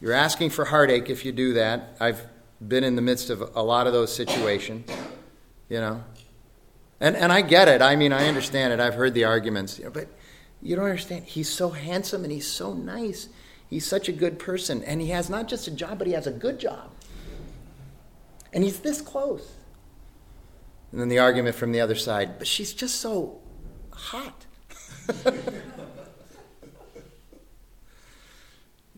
[0.00, 1.96] You're asking for heartache if you do that.
[1.98, 2.24] I've
[2.66, 4.88] been in the midst of a lot of those situations,
[5.68, 6.04] you know.
[7.00, 7.82] And, and I get it.
[7.82, 8.78] I mean, I understand it.
[8.78, 9.78] I've heard the arguments.
[9.78, 10.08] You know, but
[10.66, 11.24] you don't understand.
[11.24, 13.28] He's so handsome and he's so nice.
[13.70, 14.82] He's such a good person.
[14.82, 16.90] And he has not just a job, but he has a good job.
[18.52, 19.52] And he's this close.
[20.90, 23.40] And then the argument from the other side, but she's just so
[23.92, 24.46] hot.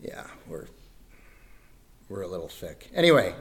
[0.01, 0.67] yeah, we're
[2.07, 2.89] we're a little thick.
[2.93, 3.35] Anyway,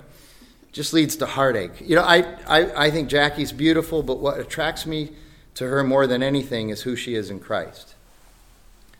[0.72, 1.80] just leads to heartache.
[1.80, 5.12] You know, I, I, I think Jackie's beautiful, but what attracts me
[5.54, 7.94] to her more than anything is who she is in Christ.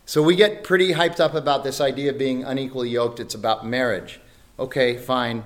[0.09, 3.19] So we get pretty hyped up about this idea of being unequally yoked.
[3.19, 4.19] It's about marriage.
[4.57, 5.43] Okay, fine.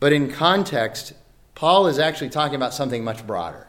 [0.00, 1.12] But in context,
[1.54, 3.68] Paul is actually talking about something much broader.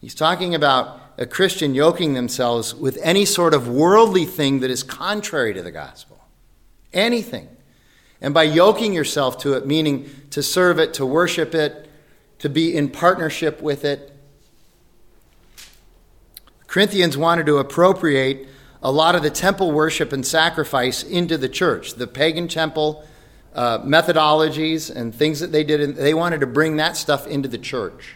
[0.00, 4.84] He's talking about a Christian yoking themselves with any sort of worldly thing that is
[4.84, 6.20] contrary to the gospel.
[6.92, 7.48] Anything.
[8.20, 11.90] And by yoking yourself to it, meaning to serve it, to worship it,
[12.38, 14.16] to be in partnership with it.
[16.68, 18.50] Corinthians wanted to appropriate
[18.86, 21.94] a lot of the temple worship and sacrifice into the church.
[21.94, 23.04] The pagan temple
[23.52, 27.58] uh, methodologies and things that they did, they wanted to bring that stuff into the
[27.58, 28.14] church.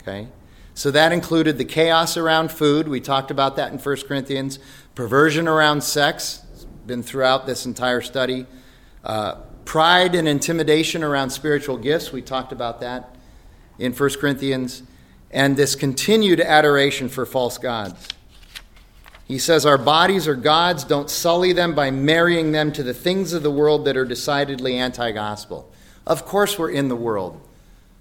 [0.00, 0.28] Okay?
[0.72, 2.88] So that included the chaos around food.
[2.88, 4.58] We talked about that in 1 Corinthians.
[4.94, 8.46] Perversion around sex, it's been throughout this entire study.
[9.04, 9.34] Uh,
[9.66, 13.16] pride and intimidation around spiritual gifts, we talked about that
[13.78, 14.82] in 1 Corinthians,
[15.30, 18.08] and this continued adoration for false gods.
[19.28, 23.34] He says, Our bodies are gods, don't sully them by marrying them to the things
[23.34, 25.70] of the world that are decidedly anti gospel.
[26.06, 27.38] Of course, we're in the world.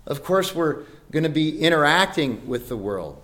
[0.06, 3.22] Of course, we're going to be interacting with the world.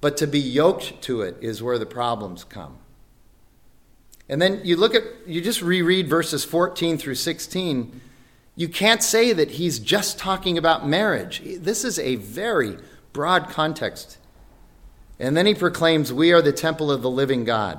[0.00, 2.78] But to be yoked to it is where the problems come.
[4.30, 8.00] And then you look at, you just reread verses 14 through 16.
[8.56, 11.42] You can't say that he's just talking about marriage.
[11.44, 12.78] This is a very
[13.12, 14.16] broad context.
[15.20, 17.78] And then he proclaims, We are the temple of the living God.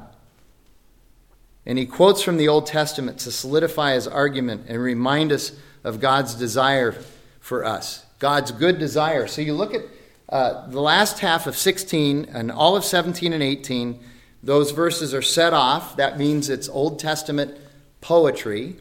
[1.66, 5.52] And he quotes from the Old Testament to solidify his argument and remind us
[5.84, 6.96] of God's desire
[7.40, 9.28] for us, God's good desire.
[9.28, 9.82] So you look at
[10.30, 14.00] uh, the last half of 16 and all of 17 and 18
[14.44, 15.98] those verses are set off.
[15.98, 17.58] That means it's Old Testament
[18.00, 18.76] poetry.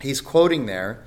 [0.00, 1.04] He's quoting there.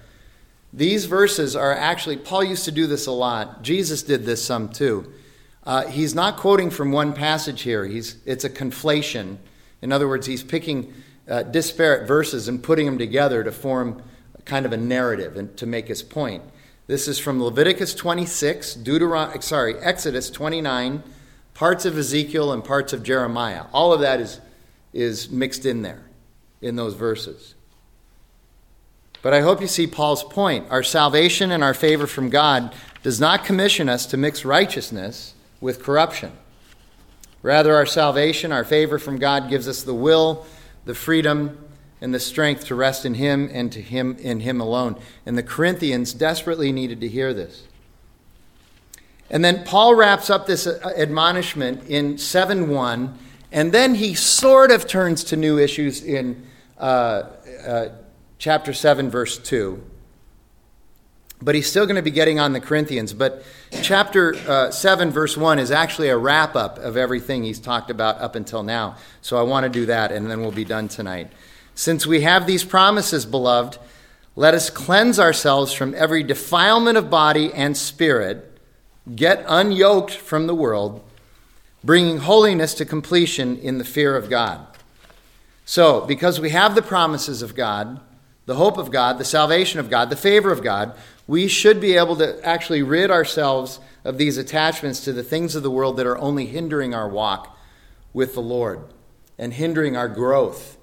[0.72, 3.62] These verses are actually, Paul used to do this a lot.
[3.62, 5.12] Jesus did this some too.
[5.66, 9.38] Uh, he's not quoting from one passage here, he's, it's a conflation.
[9.82, 10.94] In other words, he's picking
[11.28, 14.02] uh, disparate verses and putting them together to form
[14.46, 16.44] kind of a narrative and to make his point.
[16.88, 21.02] This is from Leviticus 26, Deuteron- sorry, Exodus 29,
[21.56, 23.66] parts of Ezekiel and parts of Jeremiah.
[23.74, 24.40] All of that is,
[24.94, 26.04] is mixed in there
[26.62, 27.56] in those verses.
[29.24, 30.68] But I hope you see Paul's point.
[30.70, 35.35] Our salvation and our favor from God does not commission us to mix righteousness
[35.66, 36.32] with corruption.
[37.42, 40.46] Rather, our salvation, our favor from God, gives us the will,
[40.86, 41.58] the freedom,
[42.00, 44.96] and the strength to rest in Him and to Him in Him alone.
[45.26, 47.64] And the Corinthians desperately needed to hear this.
[49.32, 53.18] And then Paul wraps up this uh, admonishment in 7 1,
[53.52, 56.46] and then he sort of turns to new issues in
[56.78, 57.24] uh,
[57.66, 57.90] uh,
[58.38, 59.84] chapter 7, verse 2.
[61.42, 63.14] But he's still going to be getting on the Corinthians.
[63.14, 63.44] But
[63.82, 68.20] chapter uh, 7, verse 1 is actually a wrap up of everything he's talked about
[68.22, 68.96] up until now.
[69.22, 71.32] So I want to do that, and then we'll be done tonight.
[71.76, 73.78] Since we have these promises, beloved,
[74.38, 78.58] let us cleanse ourselves from every defilement of body and spirit,
[79.14, 81.04] get unyoked from the world,
[81.84, 84.66] bringing holiness to completion in the fear of God.
[85.66, 88.00] So, because we have the promises of God,
[88.46, 90.96] the hope of God, the salvation of God, the favor of God,
[91.28, 95.64] we should be able to actually rid ourselves of these attachments to the things of
[95.64, 97.58] the world that are only hindering our walk
[98.14, 98.82] with the Lord
[99.38, 100.76] and hindering our growth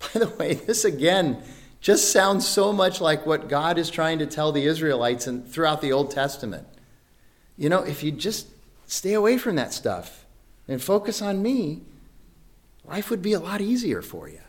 [0.14, 1.42] By the way, this again
[1.80, 5.80] just sounds so much like what God is trying to tell the Israelites and throughout
[5.80, 6.66] the Old Testament.
[7.56, 8.48] You know, if you just
[8.86, 10.26] stay away from that stuff
[10.68, 11.80] and focus on me,
[12.84, 14.40] life would be a lot easier for you.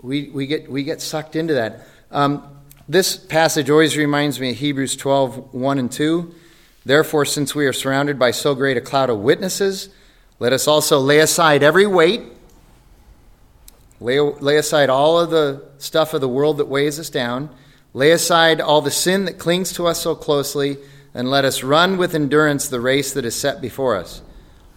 [0.00, 1.86] We, we, get, we get sucked into that.
[2.10, 2.59] Um,
[2.90, 6.34] this passage always reminds me of Hebrews 12 1 and 2.
[6.84, 9.90] Therefore, since we are surrounded by so great a cloud of witnesses,
[10.38, 12.22] let us also lay aside every weight
[14.00, 17.50] Lay, lay aside all of the stuff of the world that weighs us down.
[17.92, 20.78] Lay aside all the sin that clings to us so closely,
[21.12, 24.22] and let us run with endurance the race that is set before us.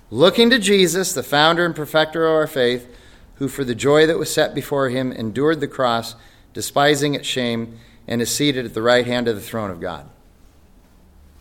[0.09, 2.87] Looking to Jesus, the founder and perfecter of our faith,
[3.35, 6.15] who for the joy that was set before him endured the cross,
[6.53, 10.09] despising its shame, and is seated at the right hand of the throne of God.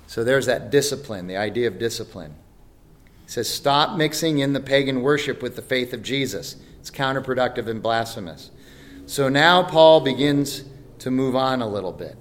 [0.07, 2.35] So there's that discipline, the idea of discipline.
[3.25, 6.57] He says, Stop mixing in the pagan worship with the faith of Jesus.
[6.81, 8.51] It's counterproductive and blasphemous.
[9.07, 10.65] So now Paul begins
[10.99, 12.17] to move on a little bit.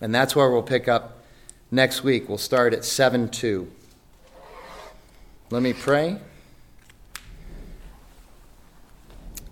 [0.00, 1.24] And that's where we'll pick up
[1.70, 2.28] next week.
[2.28, 3.70] We'll start at 7 2.
[5.50, 6.18] Let me pray.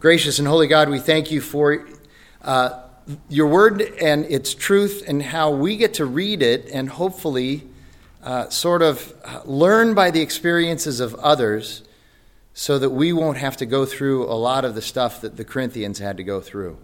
[0.00, 1.86] Gracious and holy God, we thank you for
[2.42, 2.81] uh,
[3.28, 7.64] your word and its truth and how we get to read it and hopefully
[8.22, 9.12] uh, sort of
[9.44, 11.82] learn by the experiences of others
[12.54, 15.44] so that we won't have to go through a lot of the stuff that the
[15.44, 16.76] Corinthians had to go through.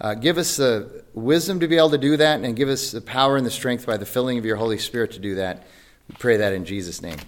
[0.00, 3.00] Uh, give us the wisdom to be able to do that, and give us the
[3.00, 5.64] power and the strength by the filling of your Holy Spirit to do that.
[6.08, 7.18] We pray that in Jesus' name.